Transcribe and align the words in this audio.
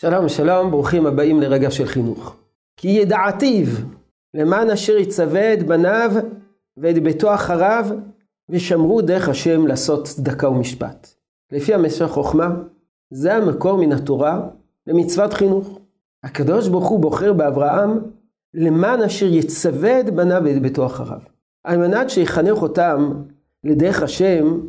שלום 0.00 0.28
שלום, 0.28 0.70
ברוכים 0.70 1.06
הבאים 1.06 1.40
לרגע 1.40 1.70
של 1.70 1.86
חינוך. 1.86 2.36
כי 2.76 2.88
ידעתיו 2.88 3.66
למען 4.34 4.70
אשר 4.70 4.96
יצווה 4.96 5.54
את 5.54 5.62
בניו 5.62 6.10
ואת 6.76 7.02
ביתו 7.02 7.34
אחריו 7.34 7.86
ושמרו 8.48 9.02
דרך 9.02 9.28
השם 9.28 9.66
לעשות 9.66 10.04
צדקה 10.04 10.48
ומשפט. 10.48 11.08
לפי 11.52 11.74
המשך 11.74 12.06
חוכמה, 12.06 12.56
זה 13.10 13.34
המקור 13.34 13.76
מן 13.78 13.92
התורה 13.92 14.48
למצוות 14.86 15.32
חינוך. 15.32 15.78
הקדוש 16.24 16.68
ברוך 16.68 16.88
הוא 16.88 17.00
בוחר 17.00 17.32
באברהם 17.32 17.98
למען 18.54 19.02
אשר 19.02 19.26
יצווה 19.26 20.00
את 20.00 20.10
בניו 20.10 20.42
ואת 20.44 20.62
ביתו 20.62 20.86
אחריו. 20.86 21.20
על 21.64 21.76
מנת 21.76 22.10
שיחנך 22.10 22.62
אותם 22.62 23.22
לדרך 23.64 24.02
השם 24.02 24.60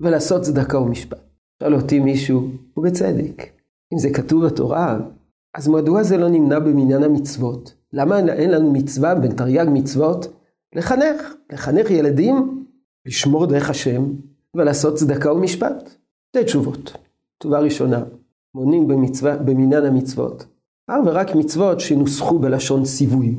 ולעשות 0.00 0.42
צדקה 0.42 0.78
ומשפט. 0.78 1.20
שאל 1.62 1.74
אותי 1.74 2.00
מישהו, 2.00 2.50
ובצדק, 2.76 3.57
אם 3.92 3.98
זה 3.98 4.10
כתוב 4.10 4.46
בתורה, 4.46 4.98
אז 5.54 5.68
מדוע 5.68 6.02
זה 6.02 6.16
לא 6.16 6.28
נמנע 6.28 6.58
במניין 6.58 7.02
המצוות? 7.02 7.74
למה 7.92 8.18
אין 8.18 8.50
לנו 8.50 8.72
מצווה 8.72 9.14
בין 9.14 9.32
תרי"ג 9.32 9.66
מצוות? 9.72 10.26
לחנך, 10.74 11.34
לחנך 11.52 11.90
ילדים, 11.90 12.64
לשמור 13.06 13.46
דרך 13.46 13.70
השם 13.70 14.04
ולעשות 14.54 14.94
צדקה 14.94 15.32
ומשפט. 15.32 15.90
שתי 16.28 16.44
תשובות. 16.44 16.92
תשובה 17.38 17.58
ראשונה, 17.58 18.04
מונים 18.54 18.88
במצווה, 18.88 19.36
במניין 19.36 19.84
המצוות, 19.84 20.46
אך 20.88 20.96
ורק 21.06 21.34
מצוות 21.34 21.80
שנוסחו 21.80 22.38
בלשון 22.38 22.84
ציווי. 22.84 23.36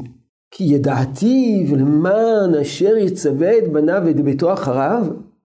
כי 0.52 0.64
ידעתיו 0.64 1.76
למען 1.76 2.56
אשר 2.62 2.98
יצווה 2.98 3.58
את 3.58 3.72
בניו 3.72 4.02
ואת 4.06 4.22
ביתו 4.22 4.54
אחריו, 4.54 5.08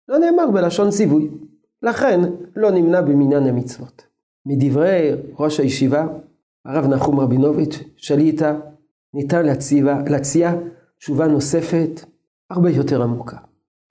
לא 0.07 0.17
נאמר 0.19 0.51
בלשון 0.51 0.89
ציווי. 0.89 1.29
לכן 1.83 2.19
לא 2.55 2.71
נמנע 2.71 3.01
במניין 3.01 3.43
המצוות. 3.43 4.10
מדברי 4.45 5.11
ראש 5.39 5.59
הישיבה, 5.59 6.07
הרב 6.65 6.85
נחום 6.85 7.19
רבינוביץ', 7.19 7.79
שליטה, 7.97 8.59
ניתן 9.13 9.45
להציע, 10.07 10.55
תשובה 10.97 11.27
נוספת 11.27 12.05
הרבה 12.49 12.69
יותר 12.69 13.03
עמוקה. 13.03 13.37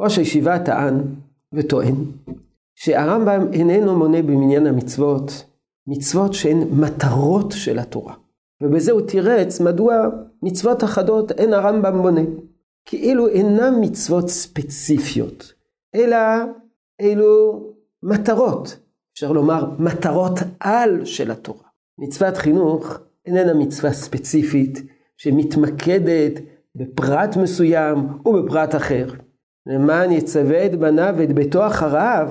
ראש 0.00 0.18
הישיבה 0.18 0.58
טען 0.58 0.94
וטוען 1.54 1.94
שהרמב"ם 2.74 3.52
איננו 3.52 3.98
מונה 3.98 4.22
במניין 4.22 4.66
המצוות 4.66 5.44
מצוות 5.86 6.34
שהן 6.34 6.58
מטרות 6.72 7.52
של 7.52 7.78
התורה. 7.78 8.14
ובזה 8.62 8.92
הוא 8.92 9.00
תירץ 9.00 9.60
מדוע 9.60 9.94
מצוות 10.42 10.84
אחדות 10.84 11.32
אין 11.32 11.52
הרמב"ם 11.52 11.96
מונה. 11.96 12.20
כאילו 12.84 13.28
אינן 13.28 13.74
מצוות 13.80 14.28
ספציפיות, 14.28 15.52
אלא 15.94 16.16
אלו 17.00 17.62
מטרות, 18.02 18.78
אפשר 19.20 19.32
לומר 19.32 19.64
מטרות 19.78 20.38
על 20.60 21.04
של 21.04 21.30
התורה. 21.30 21.68
מצוות 21.98 22.36
חינוך 22.36 22.98
איננה 23.26 23.54
מצווה 23.54 23.92
ספציפית 23.92 24.78
שמתמקדת 25.16 26.32
בפרט 26.74 27.36
מסוים 27.36 27.98
ובפרט 28.26 28.74
אחר. 28.74 29.06
למען 29.66 30.10
יצווה 30.12 30.66
את 30.66 30.74
בניו 30.74 31.14
ואת 31.18 31.32
ביתו 31.32 31.66
אחריו, 31.66 32.30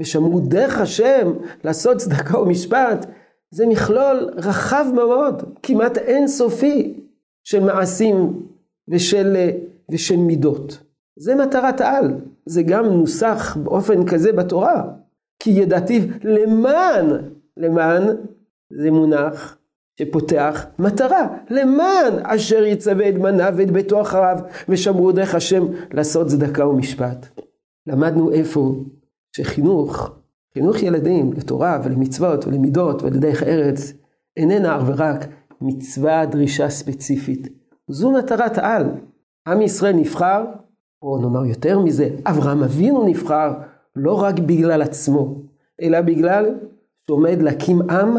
ושמרו 0.00 0.40
דרך 0.40 0.78
השם 0.78 1.32
לעשות 1.64 1.96
צדקה 1.96 2.38
ומשפט, 2.38 3.06
זה 3.50 3.66
מכלול 3.66 4.30
רחב 4.36 4.84
מאוד, 4.94 5.42
כמעט 5.62 5.98
אינסופי, 5.98 7.00
של 7.44 7.64
מעשים 7.64 8.46
ושל, 8.88 9.36
ושל 9.90 10.16
מידות. 10.16 10.78
זה 11.18 11.34
מטרת 11.34 11.80
על, 11.80 12.14
זה 12.46 12.62
גם 12.62 12.84
נוסח 12.84 13.56
באופן 13.56 14.06
כזה 14.06 14.32
בתורה. 14.32 15.01
כי 15.42 15.50
ידעתיו 15.50 16.02
למען, 16.24 17.06
למען 17.56 18.02
זה 18.70 18.90
מונח 18.90 19.58
שפותח 20.00 20.66
מטרה, 20.78 21.28
למען 21.50 22.18
אשר 22.22 22.64
יצווה 22.64 23.08
את 23.08 23.18
בניו 23.18 23.54
ואת 23.56 23.70
ביתו 23.70 24.00
אחריו 24.00 24.38
ושמרו 24.68 25.12
דרך 25.12 25.34
השם 25.34 25.66
לעשות 25.92 26.26
צדקה 26.26 26.66
ומשפט. 26.66 27.40
למדנו 27.86 28.32
איפה 28.32 28.74
שחינוך, 29.36 30.10
חינוך 30.54 30.82
ילדים 30.82 31.32
לתורה 31.32 31.80
ולמצוות 31.84 32.46
ולמידות 32.46 33.02
ולדרך 33.02 33.42
ארץ, 33.42 33.92
איננה 34.36 34.76
אך 34.76 34.82
ורק 34.86 35.26
מצווה 35.60 36.26
דרישה 36.26 36.68
ספציפית. 36.68 37.48
זו 37.88 38.10
מטרת 38.10 38.58
על. 38.58 38.86
עם 39.48 39.62
ישראל 39.62 39.96
נבחר, 39.96 40.44
או 41.02 41.18
נאמר 41.18 41.44
יותר 41.44 41.78
מזה, 41.78 42.08
אברהם 42.26 42.62
אבינו 42.62 43.08
נבחר 43.08 43.52
לא 43.96 44.22
רק 44.22 44.38
בגלל 44.38 44.82
עצמו, 44.82 45.42
אלא 45.82 46.00
בגלל 46.00 46.54
שעומד 47.06 47.42
להקים 47.42 47.90
עם 47.90 48.16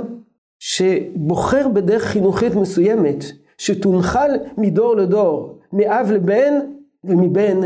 שבוחר 0.60 1.68
בדרך 1.68 2.04
חינוכית 2.04 2.56
מסוימת, 2.56 3.24
שתונחל 3.58 4.32
מדור 4.58 4.96
לדור, 4.96 5.60
מאב 5.74 6.12
לבן 6.12 6.54
ומבן 7.04 7.58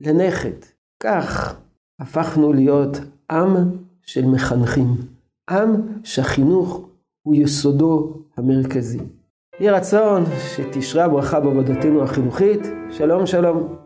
לנכד. 0.00 0.58
כך 1.00 1.56
הפכנו 2.00 2.52
להיות 2.52 3.00
עם 3.30 3.56
של 4.02 4.26
מחנכים, 4.26 4.94
עם 5.50 5.76
שהחינוך 6.04 6.88
הוא 7.22 7.34
יסודו 7.34 8.22
המרכזי. 8.36 9.00
יהי 9.60 9.70
רצון 9.70 10.24
שתשרה 10.54 11.08
ברכה 11.08 11.40
בעבודתנו 11.40 12.02
החינוכית. 12.02 12.60
שלום 12.90 13.26
שלום. 13.26 13.85